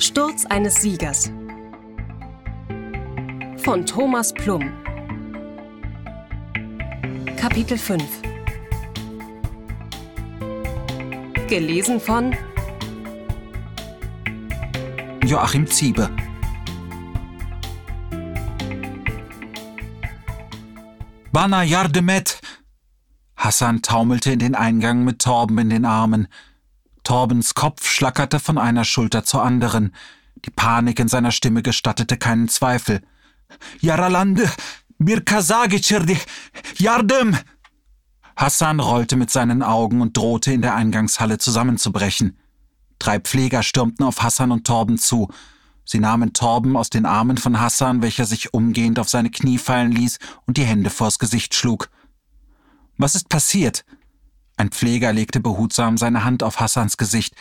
[0.00, 1.30] Sturz eines Siegers
[3.58, 4.72] von Thomas Plum
[7.36, 8.02] Kapitel 5
[11.48, 12.34] Gelesen von
[15.26, 16.08] Joachim Ziebe
[21.30, 22.40] Bana Yardemet!
[23.36, 26.26] Hassan taumelte in den Eingang mit Torben in den Armen.
[27.04, 29.94] Torbens Kopf schlackerte von einer Schulter zur anderen.
[30.44, 33.00] Die Panik in seiner Stimme gestattete keinen Zweifel.
[33.80, 34.50] Yaralande,
[34.98, 36.18] Birkasagicirdi,
[36.78, 37.36] Yardem!
[38.36, 42.38] Hassan rollte mit seinen Augen und drohte in der Eingangshalle zusammenzubrechen.
[42.98, 45.28] Drei Pfleger stürmten auf Hassan und Torben zu.
[45.84, 49.90] Sie nahmen Torben aus den Armen von Hassan, welcher sich umgehend auf seine Knie fallen
[49.90, 51.90] ließ und die Hände vors Gesicht schlug.
[52.96, 53.84] Was ist passiert?
[54.60, 57.34] Ein Pfleger legte behutsam seine Hand auf Hassans Gesicht.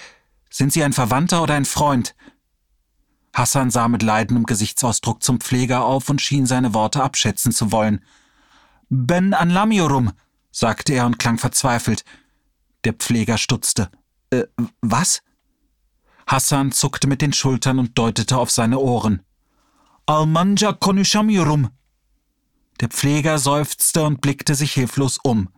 [0.49, 2.15] Sind Sie ein Verwandter oder ein Freund?
[3.33, 8.05] Hassan sah mit leidendem Gesichtsausdruck zum Pfleger auf und schien seine Worte abschätzen zu wollen.
[8.87, 10.13] Ben Anlamiorum,
[10.49, 12.05] sagte er und klang verzweifelt.
[12.85, 13.91] Der Pfleger stutzte.
[14.29, 14.45] Äh,
[14.79, 15.21] was?
[16.25, 19.23] Hassan zuckte mit den Schultern und deutete auf seine Ohren.
[20.05, 21.67] Almanja Konushamiorum.
[22.79, 25.49] Der Pfleger seufzte und blickte sich hilflos um.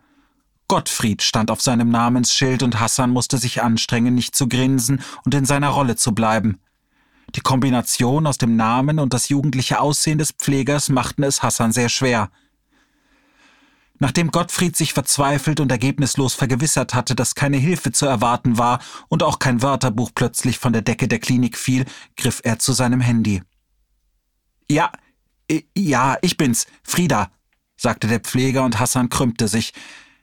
[0.72, 5.44] Gottfried stand auf seinem Namensschild und Hassan musste sich anstrengen, nicht zu grinsen und in
[5.44, 6.62] seiner Rolle zu bleiben.
[7.34, 11.90] Die Kombination aus dem Namen und das jugendliche Aussehen des Pflegers machten es Hassan sehr
[11.90, 12.30] schwer.
[13.98, 19.22] Nachdem Gottfried sich verzweifelt und ergebnislos vergewissert hatte, dass keine Hilfe zu erwarten war und
[19.22, 21.84] auch kein Wörterbuch plötzlich von der Decke der Klinik fiel,
[22.16, 23.42] griff er zu seinem Handy.
[24.70, 24.90] Ja,
[25.76, 27.30] ja, ich bin's, Frieda,
[27.76, 29.74] sagte der Pfleger und Hassan krümmte sich.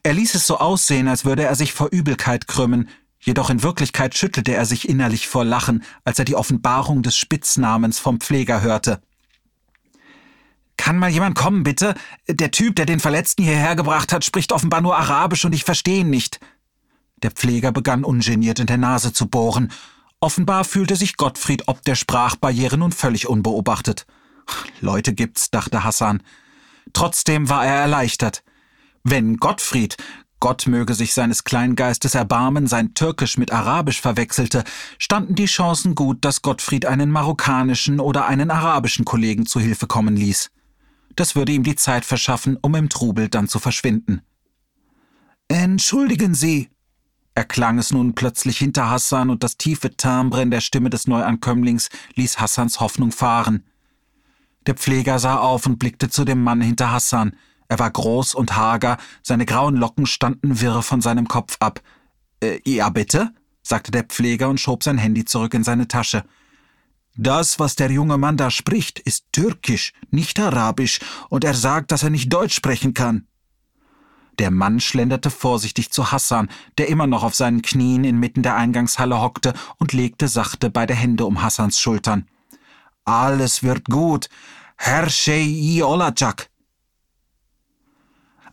[0.10, 4.18] Er ließ es so aussehen, als würde er sich vor Übelkeit krümmen, jedoch in Wirklichkeit
[4.18, 9.04] schüttelte er sich innerlich vor Lachen, als er die Offenbarung des Spitznamens vom Pfleger hörte.
[10.78, 11.94] Kann mal jemand kommen, bitte?
[12.28, 16.00] Der Typ, der den Verletzten hierher gebracht hat, spricht offenbar nur Arabisch und ich verstehe
[16.00, 16.40] ihn nicht.
[17.18, 19.72] Der Pfleger begann ungeniert in der Nase zu bohren.
[20.20, 24.08] Offenbar fühlte sich Gottfried ob der Sprachbarriere nun völlig unbeobachtet.
[24.82, 26.24] Leute gibt's, dachte Hassan.
[26.94, 28.42] Trotzdem war er erleichtert.
[29.04, 29.98] Wenn Gottfried,
[30.40, 34.64] Gott möge sich seines Kleingeistes erbarmen, sein Türkisch mit Arabisch verwechselte,
[34.98, 40.16] standen die Chancen gut, dass Gottfried einen marokkanischen oder einen arabischen Kollegen zu Hilfe kommen
[40.16, 40.50] ließ.
[41.16, 44.22] Das würde ihm die Zeit verschaffen, um im Trubel dann zu verschwinden.
[45.50, 46.70] Entschuldigen Sie,
[47.36, 51.90] erklang es nun plötzlich hinter Hassan und das tiefe Timbre in der Stimme des Neuankömmlings
[52.16, 53.66] ließ Hassans Hoffnung fahren.
[54.68, 57.36] Der Pfleger sah auf und blickte zu dem Mann hinter Hassan,
[57.70, 61.82] er war groß und hager, seine grauen Locken standen wirr von seinem Kopf ab.
[62.44, 63.32] Äh, ja, bitte?
[63.62, 66.26] sagte der Pfleger und schob sein Handy zurück in seine Tasche.
[67.16, 71.00] Das, was der junge Mann da spricht, ist türkisch, nicht arabisch,
[71.30, 73.28] und er sagt, dass er nicht Deutsch sprechen kann.
[74.40, 79.22] Der Mann schlenderte vorsichtig zu Hassan, der immer noch auf seinen Knien inmitten der Eingangshalle
[79.22, 82.28] hockte, und legte sachte beide Hände um Hassans Schultern.
[83.04, 84.30] Alles wird gut.
[84.78, 86.49] Herr Shei Olacak,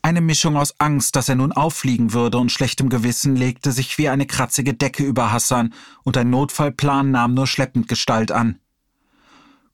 [0.06, 4.08] eine Mischung aus Angst, dass er nun auffliegen würde und schlechtem Gewissen legte sich wie
[4.08, 5.74] eine kratzige Decke über Hassan
[6.04, 8.60] und ein Notfallplan nahm nur schleppend Gestalt an.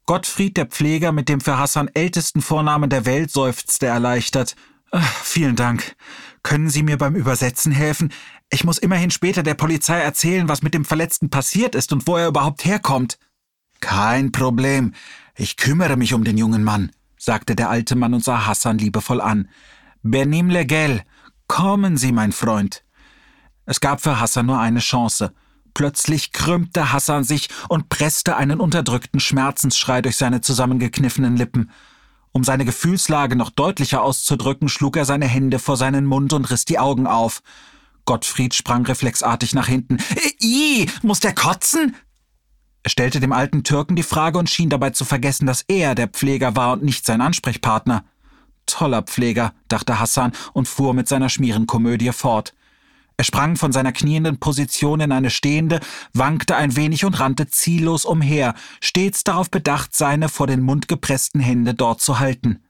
[0.07, 4.57] Gottfried, der Pfleger mit dem für Hassan ältesten Vornamen der Welt, seufzte erleichtert.
[4.91, 5.97] Ach, vielen Dank.
[6.43, 8.11] Können Sie mir beim Übersetzen helfen?
[8.49, 12.17] Ich muss immerhin später der Polizei erzählen, was mit dem Verletzten passiert ist und wo
[12.17, 13.19] er überhaupt herkommt.
[13.81, 14.95] Kein Problem.
[15.37, 19.21] Ich kümmere mich um den jungen Mann, sagte der alte Mann und sah Hassan liebevoll
[19.21, 19.51] an.
[20.03, 21.03] Benim Legel,
[21.47, 22.85] kommen Sie, mein Freund.
[23.67, 25.33] Es gab für Hassan nur eine Chance.
[25.75, 31.71] Plötzlich krümmte Hassan sich und presste einen unterdrückten Schmerzensschrei durch seine zusammengekniffenen Lippen.
[32.33, 36.65] Um seine Gefühlslage noch deutlicher auszudrücken, schlug er seine Hände vor seinen Mund und riss
[36.65, 37.43] die Augen auf.
[38.05, 39.99] Gottfried sprang reflexartig nach hinten.
[40.43, 41.95] I, muss der kotzen?
[42.83, 46.09] Er stellte dem alten Türken die Frage und schien dabei zu vergessen, dass er der
[46.09, 48.05] Pfleger war und nicht sein Ansprechpartner.
[48.73, 52.55] Toller Pfleger, dachte Hassan und fuhr mit seiner Schmierenkomödie fort.
[53.19, 55.81] Er sprang von seiner knienden Position in eine stehende,
[56.15, 61.41] wankte ein wenig und rannte ziellos umher, stets darauf bedacht, seine vor den Mund gepressten
[61.41, 62.65] Hände dort zu halten.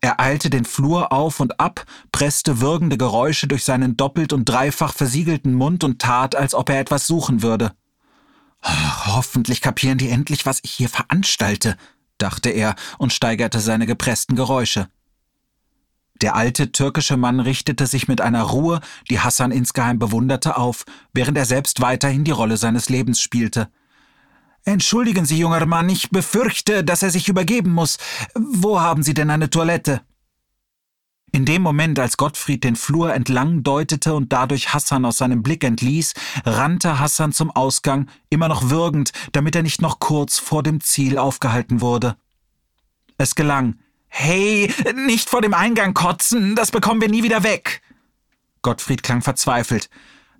[0.00, 4.94] Er eilte den Flur auf und ab, presste würgende Geräusche durch seinen doppelt und dreifach
[4.94, 7.72] versiegelten Mund und tat, als ob er etwas suchen würde.
[8.62, 11.76] Hoffentlich kapieren die endlich, was ich hier veranstalte,
[12.16, 14.88] dachte er und steigerte seine gepressten Geräusche.
[16.20, 21.38] Der alte türkische Mann richtete sich mit einer Ruhe, die Hassan insgeheim bewunderte, auf, während
[21.38, 23.68] er selbst weiterhin die Rolle seines Lebens spielte.
[24.64, 27.98] Entschuldigen Sie, junger Mann, ich befürchte, dass er sich übergeben muss.
[28.34, 30.02] Wo haben Sie denn eine Toilette?
[31.30, 35.62] In dem Moment, als Gottfried den Flur entlang deutete und dadurch Hassan aus seinem Blick
[35.62, 40.80] entließ, rannte Hassan zum Ausgang, immer noch würgend, damit er nicht noch kurz vor dem
[40.80, 42.16] Ziel aufgehalten wurde.
[43.18, 43.78] Es gelang.
[44.08, 47.82] Hey, nicht vor dem Eingang kotzen, das bekommen wir nie wieder weg.
[48.62, 49.88] Gottfried klang verzweifelt.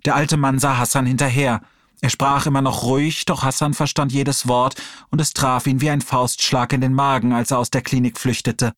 [0.05, 1.61] Der alte Mann sah Hassan hinterher.
[2.01, 4.75] Er sprach immer noch ruhig, doch Hassan verstand jedes Wort,
[5.09, 8.17] und es traf ihn wie ein Faustschlag in den Magen, als er aus der Klinik
[8.17, 8.73] flüchtete.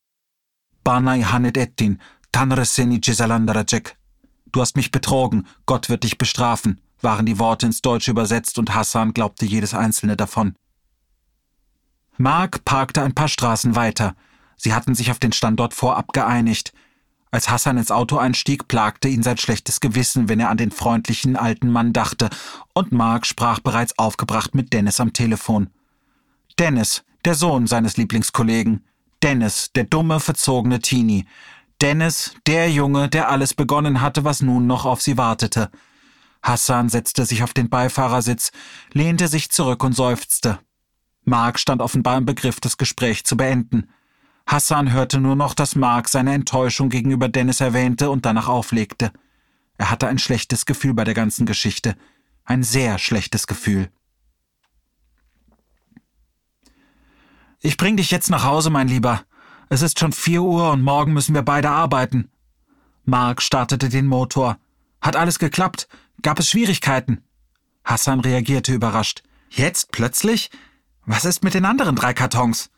[0.82, 2.00] Banai Hanet Ettin,
[2.32, 3.96] Tanreseni Cesalandarajek.
[4.50, 8.74] Du hast mich betrogen, Gott wird dich bestrafen, waren die Worte ins Deutsche übersetzt und
[8.74, 10.56] Hassan glaubte jedes einzelne davon.
[12.18, 14.14] Mark parkte ein paar Straßen weiter.
[14.62, 16.72] Sie hatten sich auf den Standort vorab geeinigt.
[17.32, 21.34] Als Hassan ins Auto einstieg, plagte ihn sein schlechtes Gewissen, wenn er an den freundlichen
[21.34, 22.30] alten Mann dachte,
[22.72, 25.70] und Mark sprach bereits aufgebracht mit Dennis am Telefon.
[26.60, 28.84] Dennis, der Sohn seines Lieblingskollegen.
[29.20, 31.26] Dennis, der dumme, verzogene Teenie.
[31.80, 35.72] Dennis, der Junge, der alles begonnen hatte, was nun noch auf sie wartete.
[36.40, 38.52] Hassan setzte sich auf den Beifahrersitz,
[38.92, 40.60] lehnte sich zurück und seufzte.
[41.24, 43.88] Mark stand offenbar im Begriff, das Gespräch zu beenden.
[44.46, 49.12] Hassan hörte nur noch, dass Mark seine Enttäuschung gegenüber Dennis erwähnte und danach auflegte.
[49.78, 51.96] Er hatte ein schlechtes Gefühl bei der ganzen Geschichte.
[52.44, 53.90] Ein sehr schlechtes Gefühl.
[57.60, 59.22] Ich bring dich jetzt nach Hause, mein Lieber.
[59.68, 62.30] Es ist schon vier Uhr und morgen müssen wir beide arbeiten.
[63.04, 64.58] Mark startete den Motor.
[65.00, 65.88] Hat alles geklappt?
[66.22, 67.22] Gab es Schwierigkeiten?
[67.84, 69.22] Hassan reagierte überrascht.
[69.48, 70.50] Jetzt plötzlich?
[71.04, 72.70] Was ist mit den anderen drei Kartons?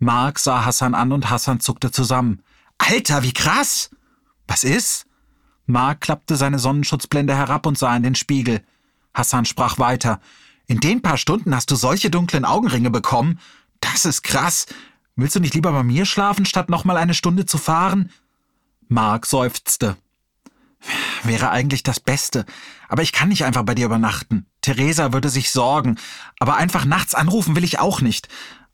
[0.00, 2.42] Mark sah Hassan an und Hassan zuckte zusammen.
[2.78, 3.90] Alter, wie krass!
[4.48, 5.06] Was ist?
[5.66, 8.62] Mark klappte seine Sonnenschutzblende herab und sah in den Spiegel.
[9.14, 10.20] Hassan sprach weiter.
[10.66, 13.38] In den paar Stunden hast du solche dunklen Augenringe bekommen.
[13.80, 14.66] Das ist krass.
[15.16, 18.10] Willst du nicht lieber bei mir schlafen, statt nochmal eine Stunde zu fahren?
[18.88, 19.96] Mark seufzte.
[21.24, 22.46] Wäre eigentlich das Beste.
[22.88, 24.46] Aber ich kann nicht einfach bei dir übernachten.
[24.62, 25.98] Theresa würde sich sorgen.
[26.38, 28.28] Aber einfach nachts anrufen will ich auch nicht.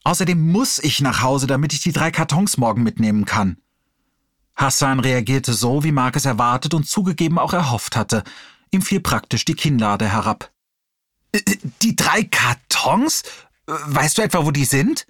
[0.06, 3.56] Außerdem muss ich nach Hause, damit ich die drei Kartons morgen mitnehmen kann.
[4.54, 8.22] Hassan reagierte so, wie Mark es erwartet und zugegeben auch erhofft hatte.
[8.70, 10.52] Ihm fiel praktisch die Kinnlade herab.
[11.32, 11.40] Äh,
[11.82, 13.24] die drei Kartons?
[13.66, 15.08] Weißt du etwa, wo die sind?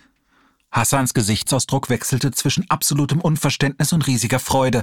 [0.73, 4.83] Hassans Gesichtsausdruck wechselte zwischen absolutem Unverständnis und riesiger Freude.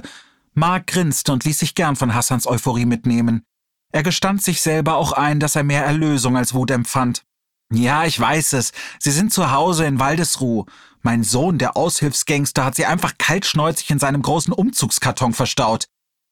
[0.52, 3.42] Mark grinste und ließ sich gern von Hassans Euphorie mitnehmen.
[3.90, 7.24] Er gestand sich selber auch ein, dass er mehr Erlösung als Wut empfand.
[7.72, 8.72] Ja, ich weiß es.
[8.98, 10.64] Sie sind zu Hause in Waldesruh.
[11.02, 15.86] Mein Sohn, der Aushilfsgangster, hat sie einfach kaltschnäuzig in seinem großen Umzugskarton verstaut.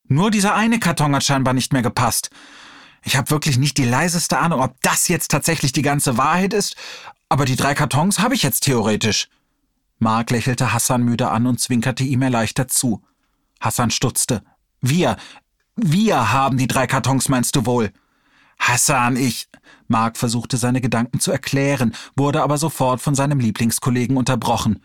[0.08, 2.30] Nur dieser eine Karton hat scheinbar nicht mehr gepasst.
[3.04, 6.76] Ich habe wirklich nicht die leiseste Ahnung, ob das jetzt tatsächlich die ganze Wahrheit ist,
[7.28, 9.28] aber die drei Kartons habe ich jetzt theoretisch.
[9.98, 13.02] Mark lächelte Hassan müde an und zwinkerte ihm erleichtert zu.
[13.60, 14.42] Hassan stutzte.
[14.80, 15.16] Wir,
[15.76, 17.92] wir haben die drei Kartons, meinst du wohl?
[18.62, 19.48] Hassan, ich.
[19.88, 24.82] Mark versuchte seine Gedanken zu erklären, wurde aber sofort von seinem Lieblingskollegen unterbrochen.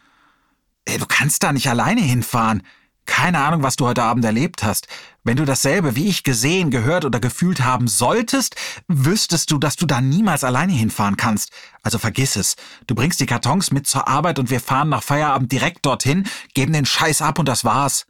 [0.86, 2.64] Du kannst da nicht alleine hinfahren.
[3.06, 4.88] Keine Ahnung, was du heute Abend erlebt hast.
[5.24, 8.56] Wenn du dasselbe wie ich gesehen, gehört oder gefühlt haben solltest,
[8.88, 11.52] wüsstest du, dass du da niemals alleine hinfahren kannst.
[11.84, 12.56] Also vergiss es.
[12.86, 16.74] Du bringst die Kartons mit zur Arbeit und wir fahren nach Feierabend direkt dorthin, geben
[16.74, 18.08] den Scheiß ab und das war's.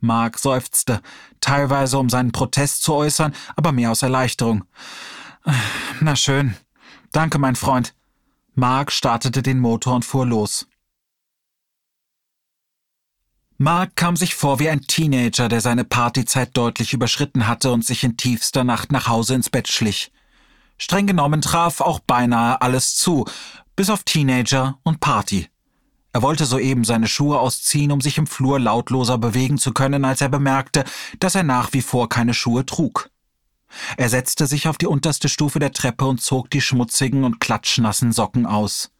[0.00, 1.00] Mark seufzte,
[1.40, 4.64] teilweise um seinen Protest zu äußern, aber mehr aus Erleichterung.
[6.00, 6.56] Na schön.
[7.12, 7.94] Danke, mein Freund.
[8.54, 10.66] Mark startete den Motor und fuhr los.
[13.62, 18.04] Mark kam sich vor wie ein Teenager, der seine Partyzeit deutlich überschritten hatte und sich
[18.04, 20.12] in tiefster Nacht nach Hause ins Bett schlich.
[20.78, 23.26] Streng genommen traf auch beinahe alles zu,
[23.76, 25.50] bis auf Teenager und Party.
[26.12, 30.20] Er wollte soeben seine Schuhe ausziehen, um sich im Flur lautloser bewegen zu können, als
[30.20, 30.84] er bemerkte,
[31.20, 33.10] dass er nach wie vor keine Schuhe trug.
[33.96, 38.12] Er setzte sich auf die unterste Stufe der Treppe und zog die schmutzigen und klatschnassen
[38.12, 38.90] Socken aus.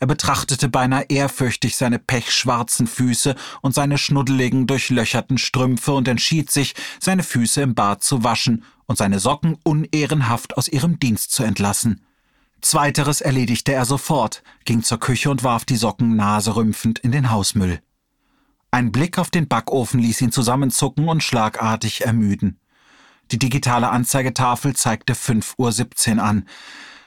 [0.00, 6.74] Er betrachtete beinahe ehrfürchtig seine pechschwarzen Füße und seine schnuddeligen, durchlöcherten Strümpfe und entschied sich,
[7.00, 12.04] seine Füße im Bad zu waschen und seine Socken unehrenhaft aus ihrem Dienst zu entlassen.
[12.64, 17.82] Zweiteres erledigte er sofort, ging zur Küche und warf die Socken naserümpfend in den Hausmüll.
[18.70, 22.58] Ein Blick auf den Backofen ließ ihn zusammenzucken und schlagartig ermüden.
[23.30, 26.48] Die digitale Anzeigetafel zeigte 5.17 Uhr an.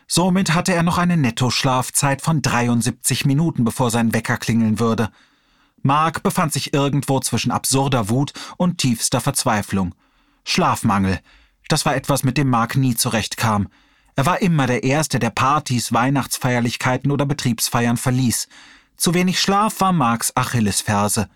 [0.06, 5.10] Somit hatte er noch eine Nettoschlafzeit von 73 Minuten, bevor sein Wecker klingeln würde.
[5.82, 9.96] Mark befand sich irgendwo zwischen absurder Wut und tiefster Verzweiflung.
[10.46, 11.20] Schlafmangel.
[11.68, 13.70] Das war etwas, mit dem Mark nie zurechtkam.
[14.18, 18.48] Er war immer der Erste, der Partys, Weihnachtsfeierlichkeiten oder Betriebsfeiern verließ.
[18.96, 21.30] Zu wenig Schlaf war Marks Achillesferse.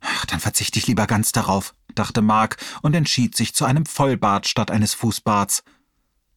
[0.00, 4.48] Ach, dann verzichte ich lieber ganz darauf, dachte Mark und entschied sich zu einem Vollbad
[4.48, 5.62] statt eines Fußbads.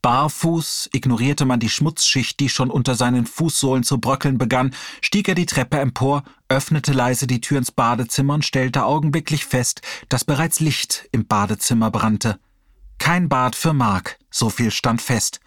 [0.01, 5.35] Barfuß, ignorierte man die Schmutzschicht, die schon unter seinen Fußsohlen zu bröckeln begann, stieg er
[5.35, 10.59] die Treppe empor, öffnete leise die Tür ins Badezimmer und stellte augenblicklich fest, dass bereits
[10.59, 12.37] Licht im Badezimmer brannte.
[12.97, 15.39] Kein Bad für Mark, so viel stand fest.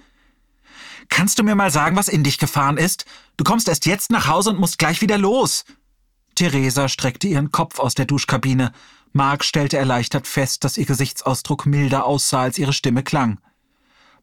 [1.09, 3.05] Kannst du mir mal sagen, was in dich gefahren ist?
[3.37, 5.65] Du kommst erst jetzt nach Hause und musst gleich wieder los.
[6.35, 8.73] Theresa streckte ihren Kopf aus der Duschkabine.
[9.13, 13.41] Mark stellte erleichtert fest, dass ihr Gesichtsausdruck milder aussah, als ihre Stimme klang.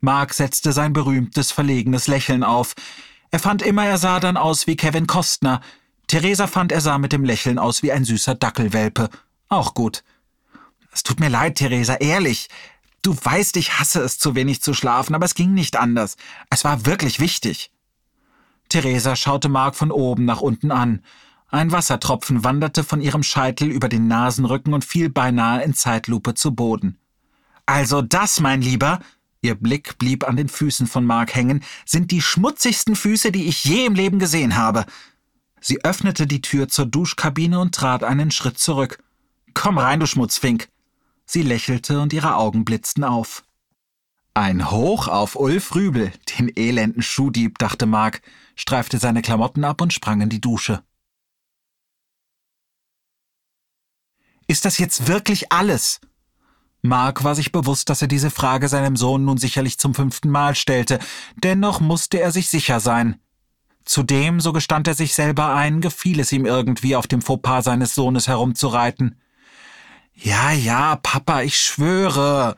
[0.02, 2.76] Mark setzte sein berühmtes, verlegenes Lächeln auf.
[3.32, 5.62] Er fand immer, er sah dann aus wie Kevin Costner.
[6.08, 9.10] Theresa fand, er sah mit dem Lächeln aus wie ein süßer Dackelwelpe.
[9.50, 10.04] Auch gut.
[10.92, 12.50] Es tut mir leid, Theresa, ehrlich.
[13.04, 16.16] Du weißt, ich hasse es, zu wenig zu schlafen, aber es ging nicht anders.
[16.50, 17.70] Es war wirklich wichtig.
[18.70, 21.04] Theresa schaute Mark von oben nach unten an.
[21.50, 26.56] Ein Wassertropfen wanderte von ihrem Scheitel über den Nasenrücken und fiel beinahe in Zeitlupe zu
[26.56, 26.98] Boden.
[27.66, 29.00] Also das, mein Lieber,
[29.44, 33.66] Ihr Blick blieb an den Füßen von Mark hängen, sind die schmutzigsten Füße, die ich
[33.66, 34.86] je im Leben gesehen habe.
[35.60, 39.04] Sie öffnete die Tür zur Duschkabine und trat einen Schritt zurück.
[39.54, 40.70] Komm rein, du Schmutzfink.
[41.26, 43.44] Sie lächelte und ihre Augen blitzten auf.
[44.36, 48.22] Ein Hoch auf Ulf Rübel, den elenden Schuhdieb, dachte Mark,
[48.56, 50.84] streifte seine Klamotten ab und sprang in die Dusche.
[54.48, 56.02] Ist das jetzt wirklich alles?
[56.82, 60.54] Mark war sich bewusst, dass er diese Frage seinem Sohn nun sicherlich zum fünften Mal
[60.54, 61.00] stellte,
[61.36, 63.22] dennoch musste er sich sicher sein.
[63.86, 67.96] Zudem, so gestand er sich selber ein, gefiel es ihm irgendwie, auf dem Fauxpas seines
[67.96, 69.20] Sohnes herumzureiten.
[70.16, 72.56] Ja, ja, Papa, ich schwöre.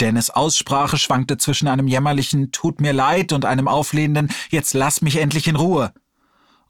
[0.00, 5.16] Dennis Aussprache schwankte zwischen einem jämmerlichen Tut mir leid und einem auflehnenden Jetzt lass mich
[5.16, 5.92] endlich in Ruhe.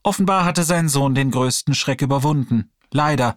[0.02, 2.70] Offenbar hatte sein Sohn den größten Schreck überwunden.
[2.90, 3.36] Leider.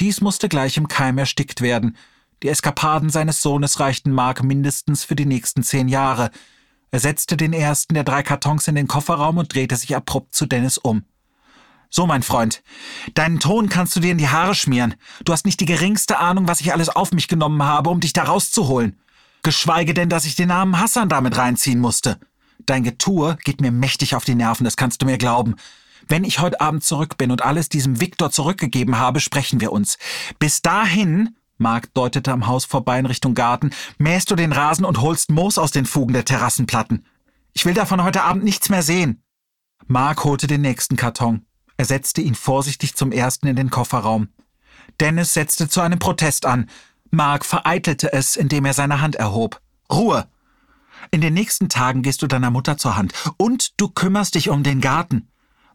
[0.00, 1.96] Dies musste gleich im Keim erstickt werden.
[2.42, 6.30] Die Eskapaden seines Sohnes reichten Mark mindestens für die nächsten zehn Jahre.
[6.90, 10.46] Er setzte den ersten der drei Kartons in den Kofferraum und drehte sich abrupt zu
[10.46, 11.04] Dennis um.
[11.96, 12.64] So, mein Freund,
[13.14, 14.96] deinen Ton kannst du dir in die Haare schmieren.
[15.24, 18.12] Du hast nicht die geringste Ahnung, was ich alles auf mich genommen habe, um dich
[18.12, 18.98] da rauszuholen.
[19.44, 22.18] Geschweige denn, dass ich den Namen Hassan damit reinziehen musste.
[22.66, 25.54] Dein Getue geht mir mächtig auf die Nerven, das kannst du mir glauben.
[26.08, 29.96] Wenn ich heute Abend zurück bin und alles diesem Viktor zurückgegeben habe, sprechen wir uns.
[30.40, 35.00] Bis dahin Mark deutete am Haus vorbei in Richtung Garten, mähst du den Rasen und
[35.00, 37.06] holst Moos aus den Fugen der Terrassenplatten.
[37.52, 39.22] Ich will davon heute Abend nichts mehr sehen.
[39.86, 41.46] Mark holte den nächsten Karton.
[41.76, 44.28] Er setzte ihn vorsichtig zum ersten in den Kofferraum.
[45.00, 46.68] Dennis setzte zu einem Protest an.
[47.10, 49.60] Mark vereitelte es, indem er seine Hand erhob.
[49.90, 50.28] Ruhe!
[51.10, 54.62] In den nächsten Tagen gehst du deiner Mutter zur Hand und du kümmerst dich um
[54.62, 55.28] den Garten.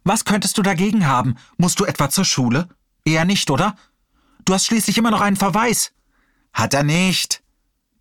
[0.04, 1.36] Was könntest du dagegen haben?
[1.56, 2.68] Musst du etwa zur Schule?
[3.04, 3.76] Eher nicht, oder?
[4.44, 5.92] Du hast schließlich immer noch einen Verweis.
[6.52, 7.42] Hat er nicht.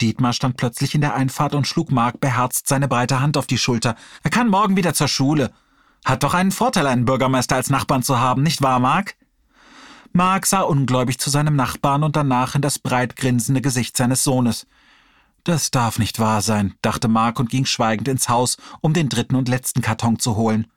[0.01, 3.57] Dietmar stand plötzlich in der Einfahrt und schlug Mark beherzt seine breite Hand auf die
[3.57, 3.95] Schulter.
[4.23, 5.51] Er kann morgen wieder zur Schule.
[6.05, 9.15] Hat doch einen Vorteil, einen Bürgermeister als Nachbarn zu haben, nicht wahr, Mark?
[10.11, 14.65] Mark sah ungläubig zu seinem Nachbarn und danach in das breit grinsende Gesicht seines Sohnes.
[15.43, 19.35] Das darf nicht wahr sein, dachte Mark und ging schweigend ins Haus, um den dritten
[19.35, 20.67] und letzten Karton zu holen.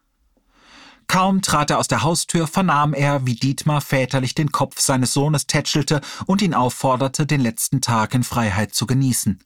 [1.08, 5.46] Kaum trat er aus der Haustür, vernahm er, wie Dietmar väterlich den Kopf seines Sohnes
[5.46, 9.40] tätschelte und ihn aufforderte, den letzten Tag in Freiheit zu genießen.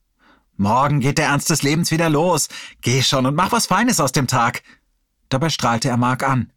[0.56, 2.48] Morgen geht der Ernst des Lebens wieder los.
[2.80, 4.62] Geh schon und mach was Feines aus dem Tag.
[5.28, 6.52] Dabei strahlte er Mark an.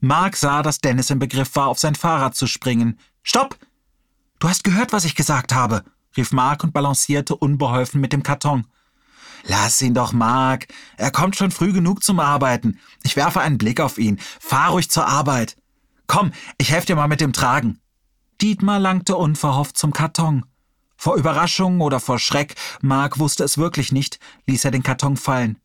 [0.00, 2.98] Mark sah, dass Dennis im Begriff war, auf sein Fahrrad zu springen.
[3.22, 3.58] Stopp!
[4.38, 5.84] Du hast gehört, was ich gesagt habe,
[6.16, 8.66] rief Mark und balancierte unbeholfen mit dem Karton.
[9.46, 10.68] Lass ihn doch, Mark.
[10.96, 12.78] Er kommt schon früh genug zum Arbeiten.
[13.02, 14.18] Ich werfe einen Blick auf ihn.
[14.40, 15.56] Fahr ruhig zur Arbeit.
[16.06, 17.80] Komm, ich helfe dir mal mit dem Tragen.
[18.40, 20.44] Dietmar langte unverhofft zum Karton.
[20.96, 25.58] Vor Überraschung oder vor Schreck, Mark wusste es wirklich nicht, ließ er den Karton fallen.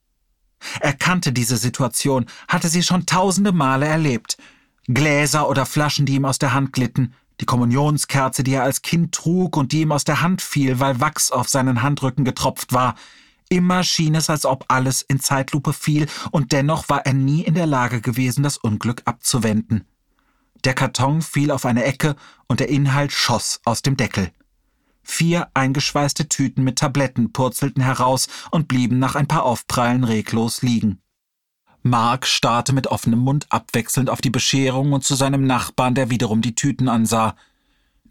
[0.79, 4.37] Er kannte diese Situation, hatte sie schon tausende Male erlebt.
[4.87, 9.13] Gläser oder Flaschen, die ihm aus der Hand glitten, die Kommunionskerze, die er als Kind
[9.13, 12.95] trug und die ihm aus der Hand fiel, weil Wachs auf seinen Handrücken getropft war,
[13.51, 17.55] Immer schien es, als ob alles in Zeitlupe fiel, und dennoch war er nie in
[17.55, 19.85] der Lage gewesen, das Unglück abzuwenden.
[20.65, 22.15] Der Karton fiel auf eine Ecke
[22.47, 24.31] und der Inhalt schoss aus dem Deckel.
[25.11, 31.01] Vier eingeschweißte Tüten mit Tabletten purzelten heraus und blieben nach ein paar Aufprallen reglos liegen.
[31.81, 36.43] Mark starrte mit offenem Mund abwechselnd auf die Bescherung und zu seinem Nachbarn, der wiederum
[36.43, 37.35] die Tüten ansah.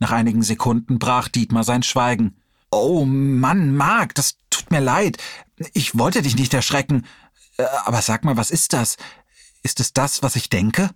[0.00, 2.37] Nach einigen Sekunden brach Dietmar sein Schweigen.
[2.73, 5.19] Oh Mann, Mark, das tut mir leid.
[5.75, 7.07] Ich wollte dich nicht erschrecken.
[7.59, 8.97] Äh, aber sag mal, was ist das?
[9.62, 10.90] Ist es das, was ich denke?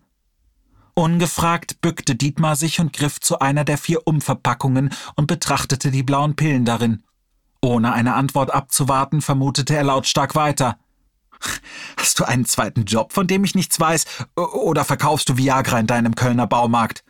[0.94, 6.36] Ungefragt bückte Dietmar sich und griff zu einer der vier Umverpackungen und betrachtete die blauen
[6.36, 7.02] Pillen darin.
[7.62, 10.78] Ohne eine Antwort abzuwarten, vermutete er lautstark weiter.
[11.96, 14.04] Hast du einen zweiten Job, von dem ich nichts weiß,
[14.36, 17.04] oder verkaufst du Viagra in deinem Kölner Baumarkt?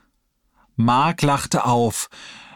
[0.77, 2.09] Mark lachte auf.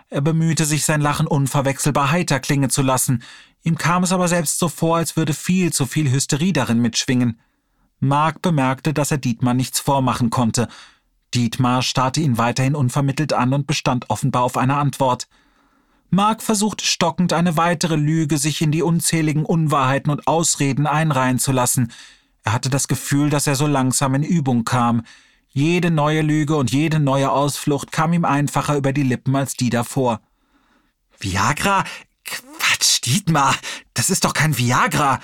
[0.09, 3.23] Er bemühte sich, sein Lachen unverwechselbar heiter klingen zu lassen.
[3.63, 7.41] Ihm kam es aber selbst so vor, als würde viel zu viel Hysterie darin mitschwingen.
[7.99, 10.69] Mark bemerkte, dass er Dietmar nichts vormachen konnte.
[11.37, 15.29] Dietmar starrte ihn weiterhin unvermittelt an und bestand offenbar auf einer Antwort.
[16.09, 21.53] Mark versuchte stockend eine weitere Lüge sich in die unzähligen Unwahrheiten und Ausreden einreihen zu
[21.53, 21.93] lassen.
[22.43, 25.03] Er hatte das Gefühl, dass er so langsam in Übung kam.
[25.49, 29.69] Jede neue Lüge und jede neue Ausflucht kam ihm einfacher über die Lippen als die
[29.69, 30.21] davor.
[31.19, 31.85] Viagra?
[32.25, 33.55] Quatsch, Dietmar,
[33.93, 35.21] das ist doch kein Viagra.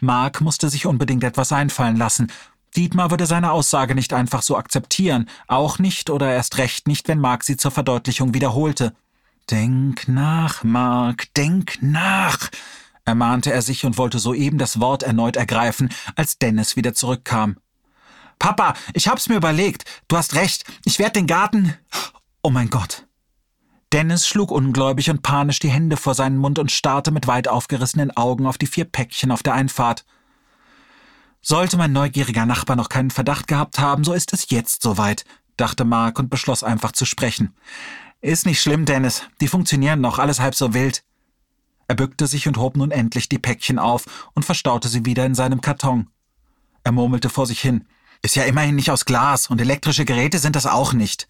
[0.00, 2.30] Mark musste sich unbedingt etwas einfallen lassen.
[2.76, 7.18] Dietmar würde seine Aussage nicht einfach so akzeptieren, auch nicht oder erst recht nicht, wenn
[7.18, 8.94] Mark sie zur Verdeutlichung wiederholte.
[9.50, 12.50] Denk nach, Mark, denk nach,
[13.04, 17.56] ermahnte er sich und wollte soeben das Wort erneut ergreifen, als Dennis wieder zurückkam.
[18.38, 19.84] Papa, ich hab's mir überlegt.
[20.08, 20.64] Du hast recht.
[20.84, 21.74] Ich werd den Garten.
[22.42, 23.06] Oh mein Gott.
[23.92, 28.10] Dennis schlug ungläubig und panisch die Hände vor seinen Mund und starrte mit weit aufgerissenen
[28.16, 30.04] Augen auf die vier Päckchen auf der Einfahrt.
[31.42, 35.24] Sollte mein neugieriger Nachbar noch keinen Verdacht gehabt haben, so ist es jetzt soweit,
[35.56, 37.54] dachte Mark und beschloss einfach zu sprechen.
[38.20, 39.24] Ist nicht schlimm, Dennis.
[39.40, 41.02] Die funktionieren noch, alles halb so wild.
[41.88, 45.34] Er bückte sich und hob nun endlich die Päckchen auf und verstaute sie wieder in
[45.34, 46.08] seinem Karton.
[46.84, 47.86] Er murmelte vor sich hin.
[48.22, 51.28] Ist ja immerhin nicht aus Glas und elektrische Geräte sind das auch nicht.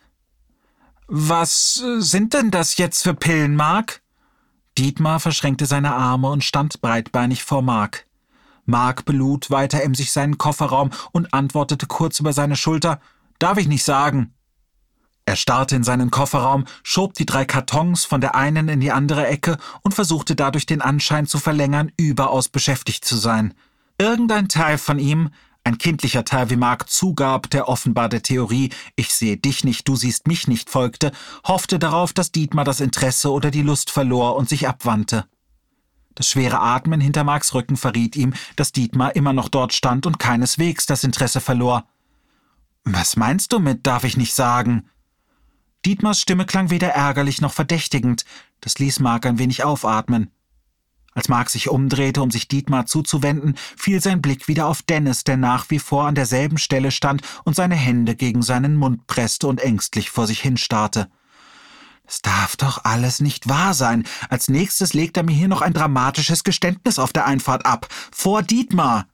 [1.08, 4.02] Was sind denn das jetzt für Pillen, Mark?
[4.76, 8.06] Dietmar verschränkte seine Arme und stand breitbeinig vor Mark.
[8.64, 13.00] Mark belud weiter emsig seinen Kofferraum und antwortete kurz über seine Schulter
[13.38, 14.34] Darf ich nicht sagen.
[15.24, 19.26] Er starrte in seinen Kofferraum, schob die drei Kartons von der einen in die andere
[19.26, 23.54] Ecke und versuchte dadurch den Anschein zu verlängern, überaus beschäftigt zu sein.
[23.98, 25.30] Irgendein Teil von ihm,
[25.64, 29.94] ein kindlicher Teil wie Mark zugab, der offenbar der Theorie Ich sehe dich nicht, du
[29.94, 31.12] siehst mich nicht folgte,
[31.46, 35.24] hoffte darauf, dass Dietmar das Interesse oder die Lust verlor und sich abwandte.
[36.14, 40.18] Das schwere Atmen hinter Marks Rücken verriet ihm, dass Dietmar immer noch dort stand und
[40.18, 41.84] keineswegs das Interesse verlor.
[42.84, 44.88] Was meinst du mit darf ich nicht sagen?
[45.84, 48.24] Dietmars Stimme klang weder ärgerlich noch verdächtigend,
[48.60, 50.30] das ließ Mark ein wenig aufatmen.
[51.14, 55.36] Als Mark sich umdrehte, um sich Dietmar zuzuwenden, fiel sein Blick wieder auf Dennis, der
[55.36, 59.60] nach wie vor an derselben Stelle stand und seine Hände gegen seinen Mund presste und
[59.60, 61.10] ängstlich vor sich hinstarrte.
[62.12, 64.04] Es darf doch alles nicht wahr sein.
[64.28, 67.88] Als nächstes legt er mir hier noch ein dramatisches Geständnis auf der Einfahrt ab.
[68.12, 69.06] Vor Dietmar.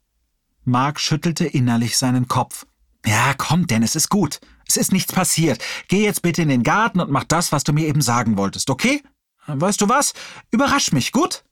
[0.65, 2.67] Mark schüttelte innerlich seinen Kopf.
[3.07, 4.41] Ja, komm, Dennis, ist gut.
[4.67, 5.63] Es ist nichts passiert.
[5.87, 8.69] Geh jetzt bitte in den Garten und mach das, was du mir eben sagen wolltest,
[8.69, 9.05] okay?
[9.47, 10.13] Weißt du was?
[10.51, 11.45] Überrasch mich, gut?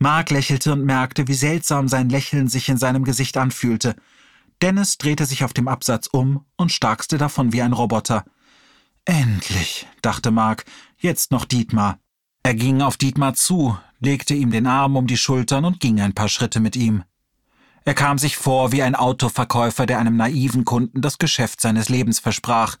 [0.00, 3.94] Mark lächelte und merkte, wie seltsam sein Lächeln sich in seinem Gesicht anfühlte.
[4.60, 8.24] Dennis drehte sich auf dem Absatz um und starkste davon wie ein Roboter.
[9.04, 10.64] Endlich, dachte Mark,
[10.98, 11.98] jetzt noch Dietmar.
[12.44, 16.14] Er ging auf Dietmar zu, legte ihm den Arm um die Schultern und ging ein
[16.14, 17.04] paar Schritte mit ihm.
[17.84, 22.20] Er kam sich vor wie ein Autoverkäufer, der einem naiven Kunden das Geschäft seines Lebens
[22.20, 22.76] versprach.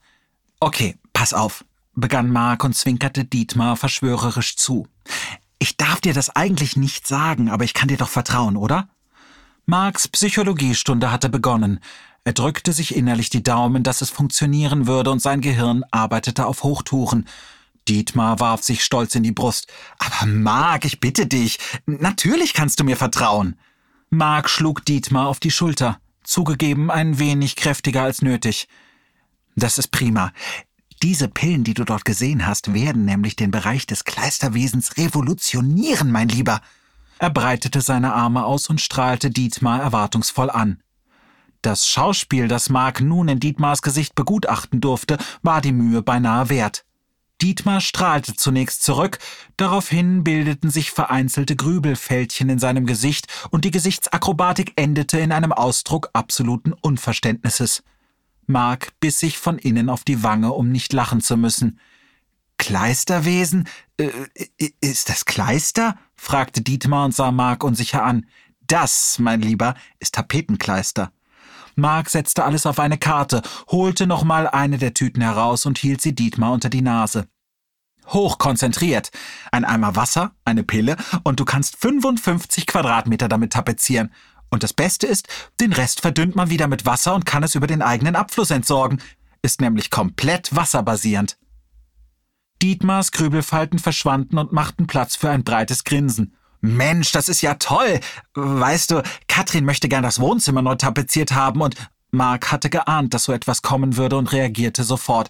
[0.60, 4.86] Okay, pass auf, begann Mark und zwinkerte Dietmar verschwörerisch zu.
[5.58, 8.88] Ich darf dir das eigentlich nicht sagen, aber ich kann dir doch vertrauen, oder?
[9.66, 11.80] Marks Psychologiestunde hatte begonnen.
[12.24, 16.62] Er drückte sich innerlich die Daumen, dass es funktionieren würde, und sein Gehirn arbeitete auf
[16.62, 17.26] Hochtouren.
[17.88, 19.72] Dietmar warf sich stolz in die Brust.
[19.98, 23.56] Aber Mark, ich bitte dich, natürlich kannst du mir vertrauen.
[24.08, 28.68] Mark schlug Dietmar auf die Schulter, zugegeben ein wenig kräftiger als nötig.
[29.56, 30.32] Das ist prima.
[31.02, 36.28] Diese Pillen, die du dort gesehen hast, werden nämlich den Bereich des Kleisterwesens revolutionieren, mein
[36.28, 36.60] Lieber.
[37.18, 40.80] Er breitete seine Arme aus und strahlte Dietmar erwartungsvoll an.
[41.62, 46.84] Das Schauspiel, das Mark nun in Dietmars Gesicht begutachten durfte, war die Mühe beinahe wert.
[47.40, 49.18] Dietmar strahlte zunächst zurück,
[49.56, 56.10] daraufhin bildeten sich vereinzelte Grübelfältchen in seinem Gesicht und die Gesichtsakrobatik endete in einem Ausdruck
[56.12, 57.82] absoluten Unverständnisses.
[58.46, 61.78] Mark biss sich von innen auf die Wange, um nicht lachen zu müssen.
[62.58, 63.68] Kleisterwesen?
[63.98, 64.10] Äh,
[64.80, 65.96] ist das Kleister?
[66.16, 68.26] fragte Dietmar und sah Mark unsicher an.
[68.66, 71.12] Das, mein Lieber, ist Tapetenkleister.
[71.74, 76.14] Mark setzte alles auf eine Karte, holte nochmal eine der Tüten heraus und hielt sie
[76.14, 77.26] Dietmar unter die Nase.
[78.08, 79.10] Hochkonzentriert.
[79.52, 84.12] Ein Eimer Wasser, eine Pille und du kannst 55 Quadratmeter damit tapezieren.
[84.50, 85.28] Und das Beste ist,
[85.60, 89.00] den Rest verdünnt man wieder mit Wasser und kann es über den eigenen Abfluss entsorgen.
[89.40, 91.38] Ist nämlich komplett wasserbasierend.
[92.60, 96.36] Dietmars Grübelfalten verschwanden und machten Platz für ein breites Grinsen.
[96.62, 98.00] Mensch, das ist ja toll.
[98.34, 101.76] Weißt du, Katrin möchte gern das Wohnzimmer neu tapeziert haben und
[102.12, 105.28] Mark hatte geahnt, dass so etwas kommen würde und reagierte sofort.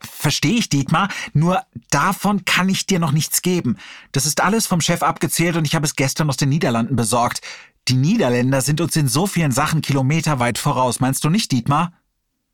[0.00, 3.76] Verstehe ich, Dietmar, nur davon kann ich dir noch nichts geben.
[4.12, 7.42] Das ist alles vom Chef abgezählt und ich habe es gestern aus den Niederlanden besorgt.
[7.88, 11.92] Die Niederländer sind uns in so vielen Sachen kilometerweit voraus, meinst du nicht, Dietmar?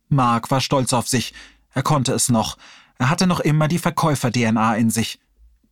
[0.08, 1.32] Mark war stolz auf sich.
[1.74, 2.56] Er konnte es noch.
[2.98, 5.20] Er hatte noch immer die Verkäufer-DNA in sich.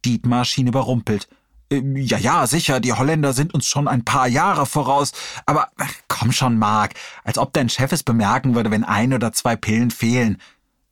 [0.05, 1.29] Dietmar schien überrumpelt.
[1.71, 5.13] Äh, ja, ja, sicher, die Holländer sind uns schon ein paar Jahre voraus.
[5.47, 5.69] Aber
[6.09, 9.91] komm schon, Mark, als ob dein Chef es bemerken würde, wenn ein oder zwei Pillen
[9.91, 10.41] fehlen.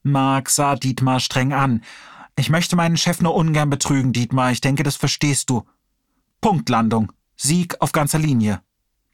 [0.03, 1.83] Mark sah Dietmar streng an.
[2.37, 4.51] Ich möchte meinen Chef nur ungern betrügen, Dietmar.
[4.51, 5.65] Ich denke, das verstehst du.
[6.41, 7.13] Punktlandung.
[7.37, 8.63] Sieg auf ganzer Linie.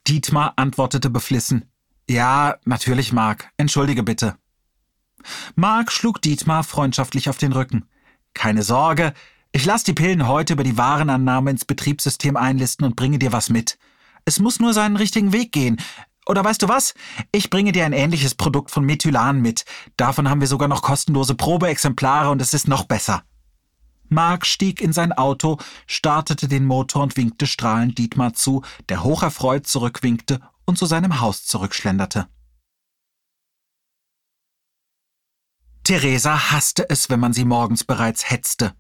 [0.07, 1.71] Dietmar antwortete beflissen.
[2.09, 3.51] Ja, natürlich, Mark.
[3.57, 4.37] Entschuldige bitte.
[5.57, 7.87] Mark schlug Dietmar freundschaftlich auf den Rücken.
[8.35, 9.13] Keine Sorge,
[9.53, 13.49] ich lasse die Pillen heute über die Warenannahme ins Betriebssystem einlisten und bringe dir was
[13.51, 13.79] mit.
[14.25, 15.81] Es muss nur seinen richtigen Weg gehen.
[16.27, 16.93] Oder weißt du was?
[17.33, 19.65] Ich bringe dir ein ähnliches Produkt von Methylan mit.
[19.97, 23.23] Davon haben wir sogar noch kostenlose Probeexemplare und es ist noch besser.
[24.11, 29.67] Mark stieg in sein Auto, startete den Motor und winkte strahlend Dietmar zu, der hocherfreut
[29.67, 32.29] zurückwinkte und zu seinem Haus zurückschlenderte.
[35.85, 38.75] Theresa hasste es, wenn man sie morgens bereits hetzte.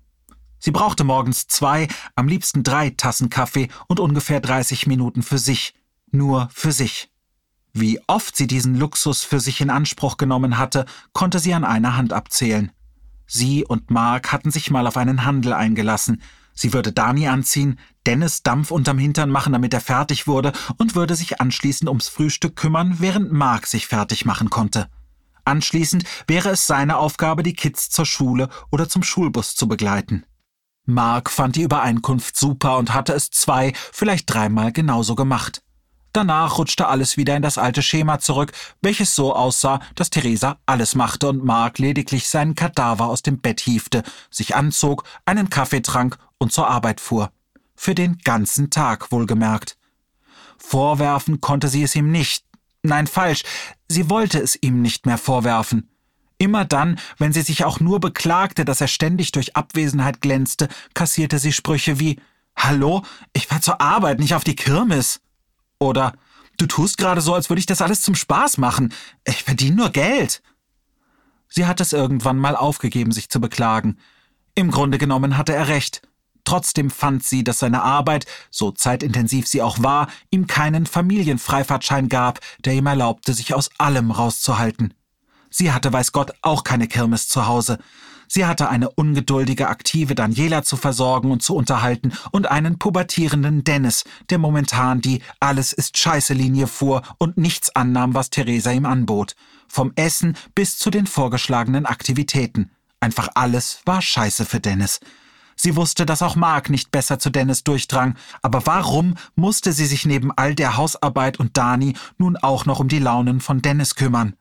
[0.59, 5.75] Sie brauchte morgens zwei, am liebsten drei Tassen Kaffee und ungefähr 30 Minuten für sich,
[6.11, 7.11] nur für sich.
[7.73, 11.97] Wie oft sie diesen Luxus für sich in Anspruch genommen hatte, konnte sie an einer
[11.97, 12.73] Hand abzählen.
[13.27, 16.23] Sie und Mark hatten sich mal auf einen Handel eingelassen.
[16.55, 21.15] Sie würde Dani anziehen, Dennis Dampf unterm Hintern machen, damit er fertig wurde, und würde
[21.15, 24.89] sich anschließend ums Frühstück kümmern, während Mark sich fertig machen konnte.
[25.45, 30.25] Anschließend wäre es seine Aufgabe, die Kids zur Schule oder zum Schulbus zu begleiten.
[30.91, 35.63] Mark fand die Übereinkunft super und hatte es zwei, vielleicht dreimal genauso gemacht.
[36.15, 40.95] Danach rutschte alles wieder in das alte Schema zurück, welches so aussah, dass Theresa alles
[40.95, 46.17] machte und Mark lediglich seinen Kadaver aus dem Bett hiefte, sich anzog, einen Kaffee trank
[46.39, 47.33] und zur Arbeit fuhr.
[47.77, 49.77] Für den ganzen Tag wohlgemerkt.
[50.57, 52.47] Vorwerfen konnte sie es ihm nicht.
[52.83, 53.43] Nein, falsch.
[53.89, 55.91] Sie wollte es ihm nicht mehr vorwerfen.
[56.39, 61.39] Immer dann, wenn sie sich auch nur beklagte, dass er ständig durch Abwesenheit glänzte, kassierte
[61.41, 62.21] sie Sprüche wie
[62.57, 65.21] Hallo, ich war zur Arbeit, nicht auf die Kirmes.
[65.79, 66.15] Oder
[66.57, 68.93] du tust gerade so, als würde ich das alles zum Spaß machen.
[69.25, 70.43] Ich verdiene nur Geld.
[71.49, 73.99] Sie hat es irgendwann mal aufgegeben, sich zu beklagen.
[74.55, 76.03] Im Grunde genommen hatte er recht.
[76.45, 82.41] Trotzdem fand sie, dass seine Arbeit, so zeitintensiv sie auch war, ihm keinen Familienfreifahrtschein gab,
[82.65, 84.95] der ihm erlaubte, sich aus allem rauszuhalten.
[85.51, 87.79] Sie hatte, weiß Gott, auch keine Kirmes zu Hause.
[88.31, 94.05] Sie hatte eine ungeduldige, aktive Daniela zu versorgen und zu unterhalten und einen pubertierenden Dennis,
[94.29, 99.35] der momentan die Alles ist Scheiße Linie fuhr und nichts annahm, was Theresa ihm anbot.
[99.67, 102.71] Vom Essen bis zu den vorgeschlagenen Aktivitäten.
[103.01, 105.01] Einfach alles war Scheiße für Dennis.
[105.57, 110.05] Sie wusste, dass auch Mark nicht besser zu Dennis durchdrang, aber warum musste sie sich
[110.05, 114.35] neben all der Hausarbeit und Dani nun auch noch um die Launen von Dennis kümmern?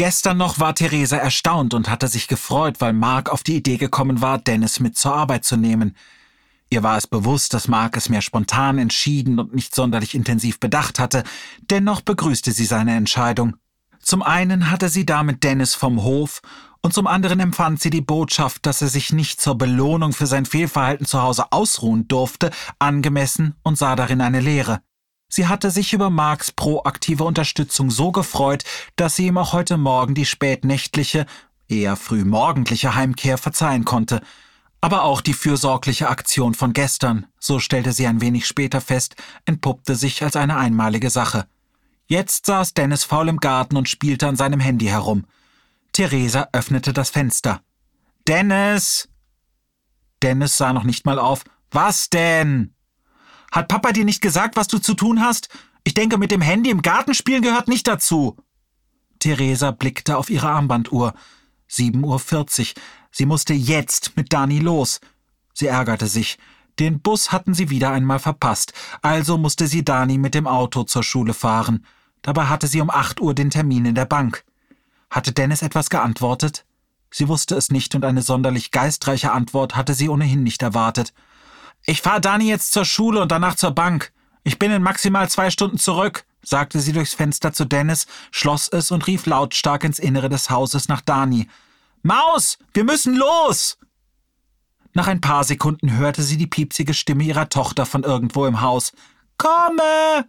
[0.00, 4.22] Gestern noch war Theresa erstaunt und hatte sich gefreut, weil Mark auf die Idee gekommen
[4.22, 5.94] war, Dennis mit zur Arbeit zu nehmen.
[6.70, 10.98] Ihr war es bewusst, dass Mark es mehr spontan entschieden und nicht sonderlich intensiv bedacht
[10.98, 11.22] hatte,
[11.70, 13.56] dennoch begrüßte sie seine Entscheidung.
[14.00, 16.40] Zum einen hatte sie damit Dennis vom Hof
[16.80, 20.46] und zum anderen empfand sie die Botschaft, dass er sich nicht zur Belohnung für sein
[20.46, 24.80] Fehlverhalten zu Hause ausruhen durfte, angemessen und sah darin eine Lehre.
[25.30, 28.64] Sie hatte sich über Marks proaktive Unterstützung so gefreut,
[28.96, 31.24] dass sie ihm auch heute Morgen die spätnächtliche,
[31.68, 34.20] eher frühmorgendliche Heimkehr verzeihen konnte.
[34.80, 39.14] Aber auch die fürsorgliche Aktion von gestern, so stellte sie ein wenig später fest,
[39.44, 41.46] entpuppte sich als eine einmalige Sache.
[42.06, 45.26] Jetzt saß Dennis faul im Garten und spielte an seinem Handy herum.
[45.92, 47.62] Theresa öffnete das Fenster.
[48.26, 49.08] Dennis!
[50.22, 51.44] Dennis sah noch nicht mal auf.
[51.70, 52.74] Was denn?
[53.50, 55.48] Hat Papa dir nicht gesagt, was du zu tun hast?
[55.84, 58.36] Ich denke, mit dem Handy im Garten spielen gehört nicht dazu.
[59.18, 61.14] Theresa blickte auf ihre Armbanduhr.
[61.70, 62.82] 7.40 Uhr.
[63.10, 65.00] Sie musste jetzt mit Dani los.
[65.52, 66.38] Sie ärgerte sich.
[66.78, 71.02] Den Bus hatten sie wieder einmal verpasst, also musste sie Dani mit dem Auto zur
[71.02, 71.84] Schule fahren.
[72.22, 74.44] Dabei hatte sie um 8 Uhr den Termin in der Bank.
[75.10, 76.64] Hatte Dennis etwas geantwortet?
[77.10, 81.12] Sie wusste es nicht und eine sonderlich geistreiche Antwort hatte sie ohnehin nicht erwartet.
[81.90, 84.12] Ich fahre Dani jetzt zur Schule und danach zur Bank.
[84.44, 88.92] Ich bin in maximal zwei Stunden zurück, sagte sie durchs Fenster zu Dennis, schloss es
[88.92, 91.48] und rief lautstark ins Innere des Hauses nach Dani.
[92.02, 93.76] Maus, wir müssen los!
[94.92, 98.92] Nach ein paar Sekunden hörte sie die piepsige Stimme ihrer Tochter von irgendwo im Haus.
[99.36, 100.28] Komme!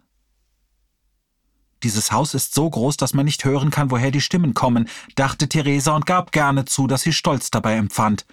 [1.84, 5.48] Dieses Haus ist so groß, dass man nicht hören kann, woher die Stimmen kommen, dachte
[5.48, 8.26] Theresa und gab gerne zu, dass sie Stolz dabei empfand.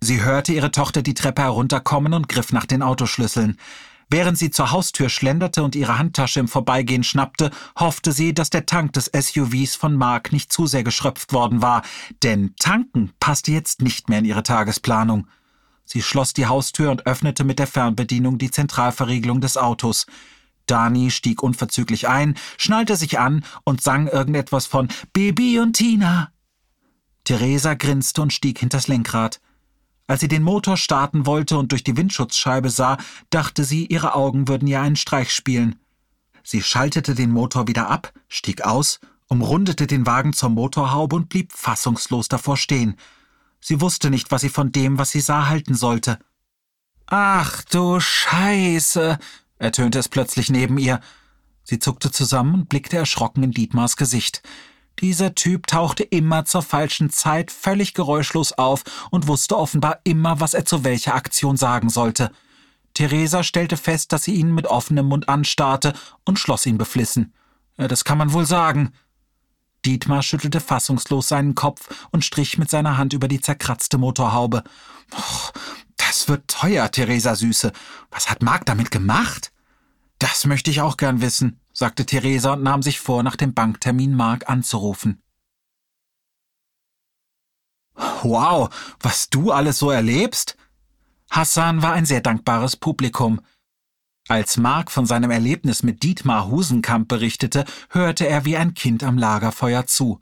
[0.00, 3.58] Sie hörte ihre Tochter die Treppe herunterkommen und griff nach den Autoschlüsseln.
[4.10, 8.64] Während sie zur Haustür schlenderte und ihre Handtasche im Vorbeigehen schnappte, hoffte sie, dass der
[8.64, 11.82] Tank des SUVs von Mark nicht zu sehr geschröpft worden war,
[12.22, 15.26] denn tanken passte jetzt nicht mehr in ihre Tagesplanung.
[15.84, 20.06] Sie schloss die Haustür und öffnete mit der Fernbedienung die Zentralverriegelung des Autos.
[20.66, 26.30] Dani stieg unverzüglich ein, schnallte sich an und sang irgendetwas von Baby und Tina.
[27.24, 29.40] Theresa grinste und stieg hinters Lenkrad.
[30.08, 32.96] Als sie den Motor starten wollte und durch die Windschutzscheibe sah,
[33.28, 35.76] dachte sie, ihre Augen würden ihr einen Streich spielen.
[36.42, 41.52] Sie schaltete den Motor wieder ab, stieg aus, umrundete den Wagen zur Motorhaube und blieb
[41.52, 42.96] fassungslos davor stehen.
[43.60, 46.18] Sie wusste nicht, was sie von dem, was sie sah, halten sollte.
[47.06, 49.18] Ach du Scheiße,
[49.58, 51.00] ertönte es plötzlich neben ihr.
[51.64, 54.42] Sie zuckte zusammen und blickte erschrocken in Dietmars Gesicht.
[55.00, 60.54] Dieser Typ tauchte immer zur falschen Zeit völlig geräuschlos auf und wusste offenbar immer, was
[60.54, 62.32] er zu welcher Aktion sagen sollte.
[62.94, 65.92] Theresa stellte fest, dass sie ihn mit offenem Mund anstarrte
[66.24, 67.32] und schloss ihn beflissen.
[67.76, 68.92] Das kann man wohl sagen.
[69.84, 74.64] Dietmar schüttelte fassungslos seinen Kopf und strich mit seiner Hand über die zerkratzte Motorhaube.
[75.12, 75.48] Oh,
[75.96, 77.72] das wird teuer, Theresa Süße.
[78.10, 79.52] Was hat Mark damit gemacht?
[80.18, 84.12] Das möchte ich auch gern wissen sagte Theresa und nahm sich vor, nach dem Banktermin
[84.12, 85.22] Mark anzurufen.
[88.22, 90.56] Wow, was du alles so erlebst?
[91.30, 93.40] Hassan war ein sehr dankbares Publikum.
[94.26, 99.16] Als Mark von seinem Erlebnis mit Dietmar Husenkamp berichtete, hörte er wie ein Kind am
[99.16, 100.18] Lagerfeuer zu.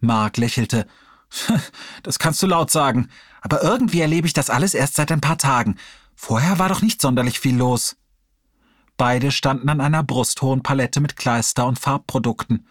[0.00, 0.88] Mark lächelte.
[2.02, 3.08] Das kannst du laut sagen,
[3.42, 5.76] aber irgendwie erlebe ich das alles erst seit ein paar Tagen.
[6.16, 7.96] Vorher war doch nicht sonderlich viel los.
[9.00, 12.66] Beide standen an einer brusthohen Palette mit Kleister und Farbprodukten.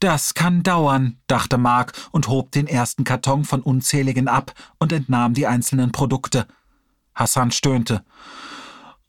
[0.00, 5.34] Das kann dauern, dachte Mark und hob den ersten Karton von unzähligen ab und entnahm
[5.34, 6.46] die einzelnen Produkte.
[7.14, 8.02] Hassan stöhnte.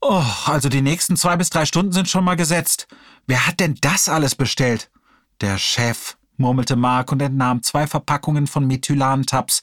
[0.01, 2.89] Oh, also die nächsten zwei bis drei Stunden sind schon mal gesetzt.
[3.25, 4.91] Wer hat denn das alles bestellt?
[5.39, 9.61] Der Chef, murmelte Mark und entnahm zwei Verpackungen von Methylantabs,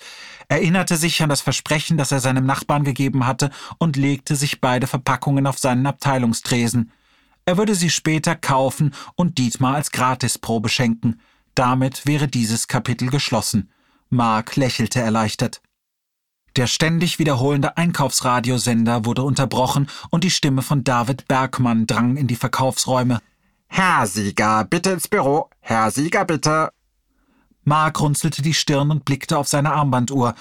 [0.48, 4.86] erinnerte sich an das Versprechen, das er seinem Nachbarn gegeben hatte, und legte sich beide
[4.86, 6.92] Verpackungen auf seinen Abteilungstresen.
[7.46, 11.20] Er würde sie später kaufen und Dietmar als Gratisprobe schenken.
[11.54, 13.70] Damit wäre dieses Kapitel geschlossen.
[14.10, 15.62] Mark lächelte erleichtert.
[16.56, 22.36] Der ständig wiederholende Einkaufsradiosender wurde unterbrochen und die Stimme von David Bergmann drang in die
[22.36, 23.20] Verkaufsräume.
[23.68, 25.50] Herr Sieger, bitte ins Büro.
[25.61, 26.70] Herr Sieger, bitte.
[27.64, 30.35] Mark runzelte die Stirn und blickte auf seine Armbanduhr.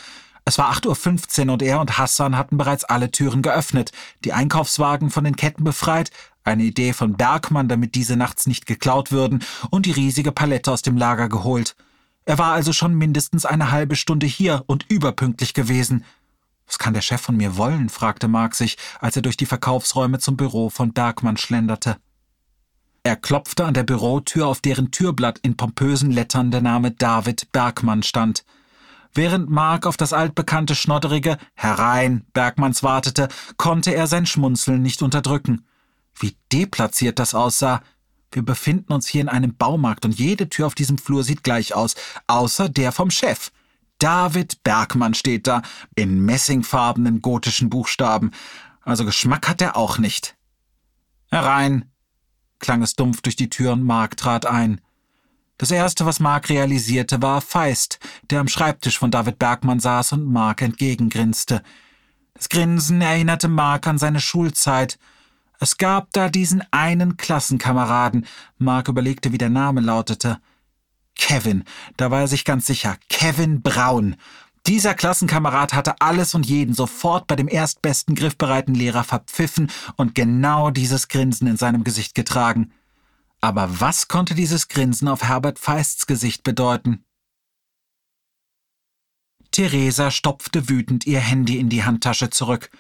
[0.46, 3.92] Es war 8.15 Uhr und er und Hassan hatten bereits alle Türen geöffnet,
[4.24, 6.12] die Einkaufswagen von den Ketten befreit,
[6.44, 10.84] eine Idee von Bergmann, damit diese nachts nicht geklaut würden, und die riesige Palette aus
[10.84, 11.76] dem Lager geholt.
[12.26, 16.06] Er war also schon mindestens eine halbe Stunde hier und überpünktlich gewesen.
[16.68, 17.90] Was kann der Chef von mir wollen?
[17.90, 21.98] fragte Mark sich, als er durch die Verkaufsräume zum Büro von Bergmann schlenderte.
[23.06, 28.02] Er klopfte an der Bürotür, auf deren Türblatt in pompösen Lettern der Name David Bergmann
[28.02, 28.44] stand.
[29.14, 35.68] Während Mark auf das altbekannte schnodderige Herein Bergmanns wartete, konnte er sein Schmunzeln nicht unterdrücken.
[36.18, 37.84] Wie deplatziert das aussah.
[38.32, 41.76] Wir befinden uns hier in einem Baumarkt und jede Tür auf diesem Flur sieht gleich
[41.76, 41.94] aus,
[42.26, 43.52] außer der vom Chef.
[44.00, 45.62] David Bergmann steht da,
[45.94, 48.32] in messingfarbenen gotischen Buchstaben.
[48.82, 50.36] Also Geschmack hat er auch nicht.
[51.30, 51.92] Herein,
[52.66, 54.82] klang es dumpf durch die Tür und Mark trat ein.
[55.60, 58.00] Das erste, was Mark realisierte, war Feist,
[58.32, 61.62] der am Schreibtisch von David Bergmann saß und Mark entgegengrinste.
[62.34, 64.98] Das Grinsen erinnerte Mark an seine Schulzeit.
[65.60, 68.26] Es gab da diesen einen Klassenkameraden.
[68.58, 70.40] Mark überlegte, wie der Name lautete.
[71.16, 71.66] Kevin,
[71.98, 72.98] da war er sich ganz sicher.
[73.10, 74.16] Kevin Braun.
[74.68, 80.72] Dieser Klassenkamerad hatte alles und jeden sofort bei dem erstbesten griffbereiten Lehrer verpfiffen und genau
[80.72, 82.72] dieses Grinsen in seinem Gesicht getragen.
[83.42, 87.06] Aber was konnte dieses Grinsen auf Herbert Feists Gesicht bedeuten?
[89.52, 92.72] Theresa stopfte wütend ihr Handy in die Handtasche zurück.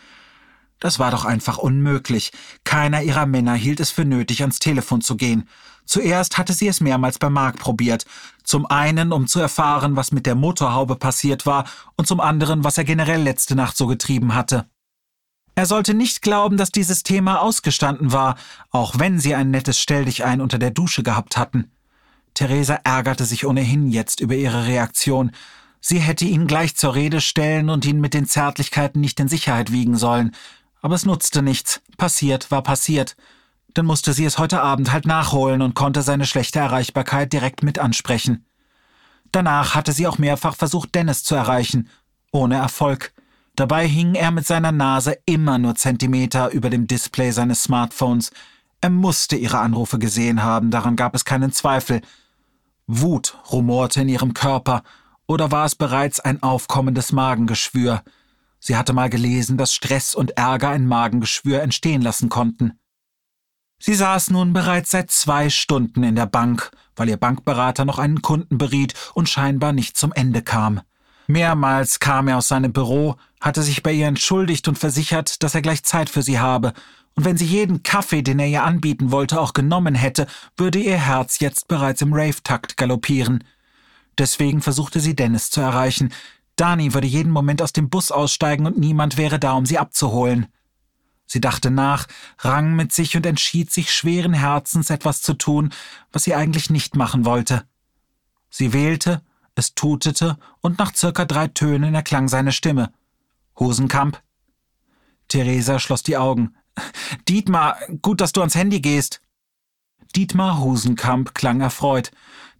[0.80, 2.32] Das war doch einfach unmöglich.
[2.64, 5.48] Keiner ihrer Männer hielt es für nötig, ans Telefon zu gehen.
[5.86, 8.06] Zuerst hatte sie es mehrmals bei Mark probiert.
[8.46, 11.66] Zum einen, um zu erfahren, was mit der Motorhaube passiert war,
[11.98, 14.66] und zum anderen, was er generell letzte Nacht so getrieben hatte.
[15.56, 18.36] Er sollte nicht glauben, dass dieses Thema ausgestanden war,
[18.72, 21.72] auch wenn sie ein nettes Stelldichein unter der Dusche gehabt hatten.
[22.34, 25.32] Theresa ärgerte sich ohnehin jetzt über ihre Reaktion.
[25.80, 29.72] Sie hätte ihn gleich zur Rede stellen und ihn mit den Zärtlichkeiten nicht in Sicherheit
[29.72, 30.36] wiegen sollen,
[30.82, 31.82] aber es nutzte nichts.
[31.98, 33.16] Passiert war passiert.
[33.76, 37.78] Dann musste sie es heute Abend halt nachholen und konnte seine schlechte Erreichbarkeit direkt mit
[37.78, 38.46] ansprechen.
[39.32, 41.90] Danach hatte sie auch mehrfach versucht, Dennis zu erreichen.
[42.32, 43.14] Ohne Erfolg.
[43.56, 48.32] Dabei hing er mit seiner Nase immer nur Zentimeter über dem Display seines Smartphones.
[48.80, 52.02] Er musste ihre Anrufe gesehen haben, daran gab es keinen Zweifel.
[52.88, 54.84] Wut rumorte in ihrem Körper,
[55.28, 58.04] oder war es bereits ein aufkommendes Magengeschwür?
[58.60, 62.80] Sie hatte mal gelesen, dass Stress und Ärger ein Magengeschwür entstehen lassen konnten.
[63.80, 68.22] Sie saß nun bereits seit zwei Stunden in der Bank, weil ihr Bankberater noch einen
[68.22, 70.82] Kunden beriet und scheinbar nicht zum Ende kam.
[71.28, 75.62] Mehrmals kam er aus seinem Büro, hatte sich bei ihr entschuldigt und versichert, dass er
[75.62, 76.74] gleich Zeit für sie habe,
[77.16, 80.98] und wenn sie jeden Kaffee, den er ihr anbieten wollte, auch genommen hätte, würde ihr
[80.98, 83.44] Herz jetzt bereits im Rave-Takt galoppieren.
[84.18, 86.14] Deswegen versuchte sie Dennis zu erreichen,
[86.58, 90.48] Dani würde jeden Moment aus dem Bus aussteigen und niemand wäre da, um sie abzuholen.
[91.26, 92.08] Sie dachte nach,
[92.40, 95.72] rang mit sich und entschied sich schweren Herzens etwas zu tun,
[96.12, 97.64] was sie eigentlich nicht machen wollte.
[98.50, 99.22] Sie wählte,
[99.56, 102.92] es tutete und nach circa drei Tönen erklang seine Stimme.
[103.58, 104.22] Hosenkamp?
[105.28, 106.56] Theresa schloss die Augen.
[107.28, 109.22] Dietmar, gut, dass du ans Handy gehst.
[110.16, 112.12] Dietmar Husenkamp klang erfreut.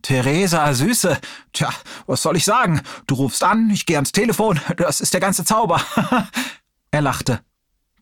[0.02, 1.20] Theresa, Süße.
[1.54, 1.70] Tja,
[2.06, 2.82] was soll ich sagen?
[3.08, 4.60] Du rufst an, ich gehe ans Telefon.
[4.78, 5.82] Das ist der ganze Zauber.
[6.92, 7.42] er lachte.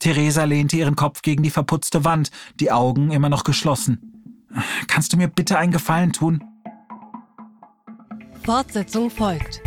[0.04, 4.42] Theresa lehnte ihren Kopf gegen die verputzte Wand, die Augen immer noch geschlossen.
[4.88, 6.44] Kannst du mir bitte einen Gefallen tun?
[8.44, 9.62] Fortsetzung folgt.